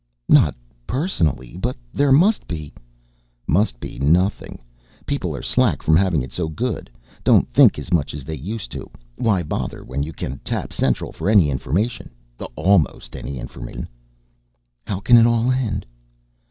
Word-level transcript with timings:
"Not 0.27 0.55
personally 0.87 1.55
but 1.57 1.77
there 1.93 2.11
must 2.11 2.47
be" 2.47 2.73
"Must 3.59 3.79
be 3.79 3.99
nothing! 3.99 4.57
People 5.05 5.35
are 5.35 5.43
slack 5.43 5.83
from 5.83 5.95
having 5.95 6.23
it 6.23 6.31
so 6.31 6.49
good, 6.49 6.89
don't 7.23 7.47
think 7.53 7.77
as 7.77 7.93
much 7.93 8.15
as 8.15 8.23
they 8.23 8.33
used 8.33 8.71
to. 8.71 8.89
Why 9.17 9.43
bother 9.43 9.83
when 9.83 10.01
you 10.01 10.11
can 10.11 10.39
tap 10.39 10.73
Central 10.73 11.11
for 11.11 11.29
any 11.29 11.51
information? 11.51 12.09
Almost 12.55 13.15
any 13.15 13.37
information." 13.37 13.87
"How 14.87 14.99
can 15.01 15.17
it 15.17 15.27
all 15.27 15.51
end?" 15.51 15.85